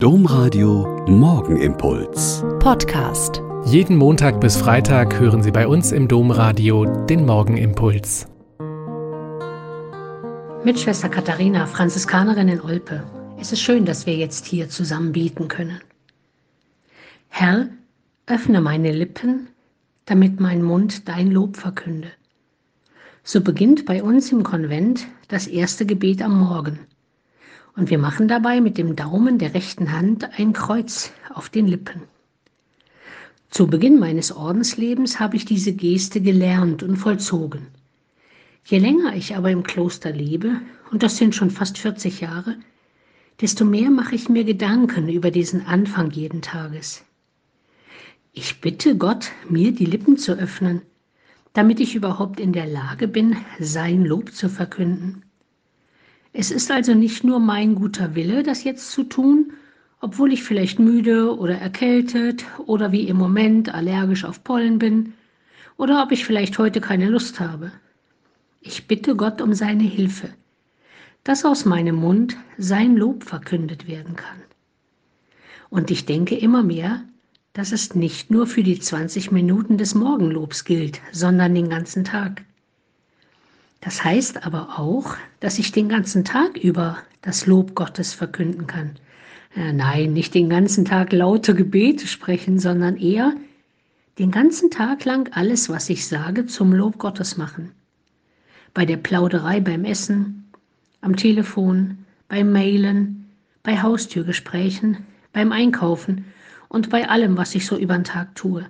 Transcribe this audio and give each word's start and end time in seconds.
Domradio 0.00 1.04
Morgenimpuls. 1.08 2.44
Podcast. 2.60 3.42
Jeden 3.64 3.96
Montag 3.96 4.40
bis 4.40 4.56
Freitag 4.56 5.18
hören 5.18 5.42
Sie 5.42 5.50
bei 5.50 5.66
uns 5.66 5.90
im 5.90 6.06
Domradio 6.06 6.84
den 7.06 7.26
Morgenimpuls. 7.26 8.28
Mit 10.62 10.78
Schwester 10.78 11.08
Katharina, 11.08 11.66
Franziskanerin 11.66 12.46
in 12.46 12.60
Olpe. 12.60 13.02
Es 13.40 13.50
ist 13.50 13.60
schön, 13.60 13.86
dass 13.86 14.06
wir 14.06 14.14
jetzt 14.14 14.46
hier 14.46 14.68
zusammen 14.68 15.10
bieten 15.10 15.48
können. 15.48 15.80
Herr, 17.26 17.68
öffne 18.26 18.60
meine 18.60 18.92
Lippen, 18.92 19.48
damit 20.04 20.38
mein 20.38 20.62
Mund 20.62 21.08
dein 21.08 21.32
Lob 21.32 21.56
verkünde. 21.56 22.12
So 23.24 23.40
beginnt 23.40 23.84
bei 23.84 24.00
uns 24.00 24.30
im 24.30 24.44
Konvent 24.44 25.08
das 25.26 25.48
erste 25.48 25.86
Gebet 25.86 26.22
am 26.22 26.38
Morgen. 26.38 26.86
Und 27.78 27.90
wir 27.90 27.98
machen 27.98 28.26
dabei 28.26 28.60
mit 28.60 28.76
dem 28.76 28.96
Daumen 28.96 29.38
der 29.38 29.54
rechten 29.54 29.92
Hand 29.92 30.28
ein 30.36 30.52
Kreuz 30.52 31.12
auf 31.32 31.48
den 31.48 31.68
Lippen. 31.68 32.02
Zu 33.50 33.68
Beginn 33.68 34.00
meines 34.00 34.32
Ordenslebens 34.32 35.20
habe 35.20 35.36
ich 35.36 35.44
diese 35.44 35.72
Geste 35.72 36.20
gelernt 36.20 36.82
und 36.82 36.96
vollzogen. 36.96 37.68
Je 38.64 38.78
länger 38.78 39.14
ich 39.14 39.36
aber 39.36 39.52
im 39.52 39.62
Kloster 39.62 40.10
lebe, 40.10 40.60
und 40.90 41.04
das 41.04 41.18
sind 41.18 41.36
schon 41.36 41.52
fast 41.52 41.78
40 41.78 42.20
Jahre, 42.20 42.56
desto 43.40 43.64
mehr 43.64 43.90
mache 43.90 44.16
ich 44.16 44.28
mir 44.28 44.42
Gedanken 44.42 45.08
über 45.08 45.30
diesen 45.30 45.64
Anfang 45.64 46.10
jeden 46.10 46.42
Tages. 46.42 47.04
Ich 48.32 48.60
bitte 48.60 48.96
Gott, 48.96 49.30
mir 49.48 49.70
die 49.70 49.86
Lippen 49.86 50.16
zu 50.16 50.32
öffnen, 50.32 50.82
damit 51.52 51.78
ich 51.78 51.94
überhaupt 51.94 52.40
in 52.40 52.52
der 52.52 52.66
Lage 52.66 53.06
bin, 53.06 53.36
sein 53.60 54.04
Lob 54.04 54.34
zu 54.34 54.48
verkünden. 54.48 55.22
Es 56.40 56.52
ist 56.52 56.70
also 56.70 56.94
nicht 56.94 57.24
nur 57.24 57.40
mein 57.40 57.74
guter 57.74 58.14
Wille, 58.14 58.44
das 58.44 58.62
jetzt 58.62 58.92
zu 58.92 59.02
tun, 59.02 59.54
obwohl 60.00 60.32
ich 60.32 60.44
vielleicht 60.44 60.78
müde 60.78 61.36
oder 61.36 61.58
erkältet 61.58 62.44
oder 62.64 62.92
wie 62.92 63.08
im 63.08 63.16
Moment 63.16 63.74
allergisch 63.74 64.24
auf 64.24 64.44
Pollen 64.44 64.78
bin 64.78 65.14
oder 65.78 66.00
ob 66.00 66.12
ich 66.12 66.24
vielleicht 66.24 66.56
heute 66.56 66.80
keine 66.80 67.08
Lust 67.08 67.40
habe. 67.40 67.72
Ich 68.60 68.86
bitte 68.86 69.16
Gott 69.16 69.42
um 69.42 69.52
seine 69.52 69.82
Hilfe, 69.82 70.28
dass 71.24 71.44
aus 71.44 71.64
meinem 71.64 71.96
Mund 71.96 72.36
sein 72.56 72.94
Lob 72.94 73.24
verkündet 73.24 73.88
werden 73.88 74.14
kann. 74.14 74.40
Und 75.70 75.90
ich 75.90 76.06
denke 76.06 76.36
immer 76.36 76.62
mehr, 76.62 77.02
dass 77.52 77.72
es 77.72 77.96
nicht 77.96 78.30
nur 78.30 78.46
für 78.46 78.62
die 78.62 78.78
20 78.78 79.32
Minuten 79.32 79.76
des 79.76 79.96
Morgenlobs 79.96 80.64
gilt, 80.64 81.00
sondern 81.10 81.56
den 81.56 81.68
ganzen 81.68 82.04
Tag. 82.04 82.44
Das 83.80 84.04
heißt 84.04 84.44
aber 84.44 84.78
auch, 84.78 85.16
dass 85.40 85.58
ich 85.58 85.72
den 85.72 85.88
ganzen 85.88 86.24
Tag 86.24 86.56
über 86.56 86.98
das 87.22 87.46
Lob 87.46 87.74
Gottes 87.74 88.12
verkünden 88.12 88.66
kann. 88.66 88.96
Äh, 89.54 89.72
nein, 89.72 90.12
nicht 90.12 90.34
den 90.34 90.48
ganzen 90.48 90.84
Tag 90.84 91.12
laute 91.12 91.54
Gebete 91.54 92.06
sprechen, 92.06 92.58
sondern 92.58 92.96
eher 92.96 93.34
den 94.18 94.30
ganzen 94.30 94.70
Tag 94.70 95.04
lang 95.04 95.30
alles, 95.32 95.68
was 95.68 95.88
ich 95.90 96.06
sage, 96.06 96.46
zum 96.46 96.72
Lob 96.72 96.98
Gottes 96.98 97.36
machen. 97.36 97.72
Bei 98.74 98.84
der 98.84 98.96
Plauderei 98.96 99.60
beim 99.60 99.84
Essen, 99.84 100.50
am 101.00 101.16
Telefon, 101.16 101.98
beim 102.28 102.52
Mailen, 102.52 103.30
bei 103.62 103.80
Haustürgesprächen, 103.80 104.98
beim 105.32 105.52
Einkaufen 105.52 106.24
und 106.68 106.90
bei 106.90 107.08
allem, 107.08 107.36
was 107.36 107.54
ich 107.54 107.64
so 107.66 107.76
über 107.76 107.94
den 107.94 108.04
Tag 108.04 108.34
tue. 108.34 108.66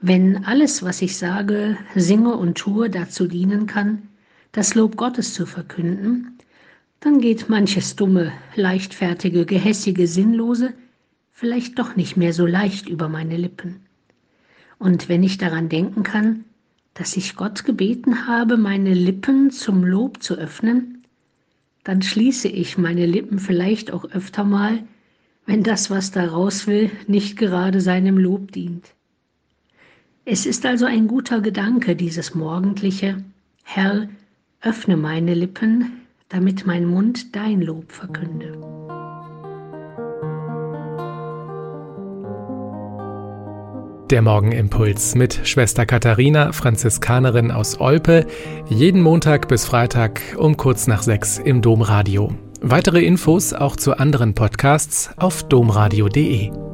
Wenn 0.00 0.44
alles, 0.44 0.82
was 0.82 1.02
ich 1.02 1.16
sage, 1.16 1.78
singe 1.94 2.36
und 2.36 2.58
tue, 2.58 2.90
dazu 2.90 3.26
dienen 3.26 3.66
kann, 3.66 4.08
das 4.52 4.74
Lob 4.74 4.96
Gottes 4.96 5.34
zu 5.34 5.46
verkünden, 5.46 6.38
dann 7.00 7.20
geht 7.20 7.48
manches 7.48 7.96
dumme, 7.96 8.32
leichtfertige, 8.54 9.46
gehässige, 9.46 10.06
sinnlose 10.06 10.74
vielleicht 11.34 11.78
doch 11.78 11.96
nicht 11.96 12.16
mehr 12.16 12.32
so 12.32 12.46
leicht 12.46 12.88
über 12.88 13.08
meine 13.08 13.36
Lippen. 13.36 13.80
Und 14.78 15.08
wenn 15.08 15.22
ich 15.22 15.36
daran 15.36 15.68
denken 15.68 16.02
kann, 16.02 16.44
dass 16.94 17.16
ich 17.16 17.36
Gott 17.36 17.64
gebeten 17.64 18.26
habe, 18.26 18.56
meine 18.56 18.94
Lippen 18.94 19.50
zum 19.50 19.84
Lob 19.84 20.22
zu 20.22 20.36
öffnen, 20.36 21.04
dann 21.82 22.00
schließe 22.00 22.48
ich 22.48 22.78
meine 22.78 23.04
Lippen 23.04 23.38
vielleicht 23.38 23.92
auch 23.92 24.04
öfter 24.06 24.44
mal, 24.44 24.78
wenn 25.44 25.62
das, 25.62 25.90
was 25.90 26.12
da 26.12 26.26
raus 26.26 26.66
will, 26.66 26.90
nicht 27.06 27.36
gerade 27.36 27.80
seinem 27.80 28.16
Lob 28.16 28.52
dient. 28.52 28.94
Es 30.26 30.46
ist 30.46 30.64
also 30.64 30.86
ein 30.86 31.06
guter 31.06 31.42
Gedanke, 31.42 31.96
dieses 31.96 32.34
morgendliche, 32.34 33.18
Herr, 33.62 34.08
öffne 34.62 34.96
meine 34.96 35.34
Lippen, 35.34 36.00
damit 36.30 36.66
mein 36.66 36.86
Mund 36.86 37.36
dein 37.36 37.60
Lob 37.60 37.92
verkünde. 37.92 38.58
Der 44.10 44.22
Morgenimpuls 44.22 45.14
mit 45.14 45.40
Schwester 45.44 45.84
Katharina, 45.84 46.52
Franziskanerin 46.52 47.50
aus 47.50 47.78
Olpe, 47.78 48.26
jeden 48.70 49.02
Montag 49.02 49.48
bis 49.48 49.66
Freitag 49.66 50.22
um 50.38 50.56
kurz 50.56 50.86
nach 50.86 51.02
sechs 51.02 51.38
im 51.38 51.60
Domradio. 51.60 52.32
Weitere 52.62 53.02
Infos 53.02 53.52
auch 53.52 53.76
zu 53.76 53.98
anderen 53.98 54.34
Podcasts 54.34 55.10
auf 55.18 55.42
domradio.de. 55.42 56.73